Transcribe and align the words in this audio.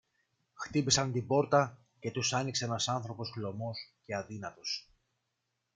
Χτύπησαν 0.53 1.11
την 1.11 1.27
πόρτα 1.27 1.77
και 1.99 2.11
τους 2.11 2.33
άνοιξε 2.33 2.65
ένας 2.65 2.87
άνθρωπος 2.87 3.29
χλωμός 3.31 3.91
και 4.05 4.15
αδύνατος 4.15 4.89